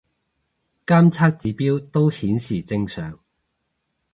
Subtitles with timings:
[0.83, 3.19] 監測指標都顯示正常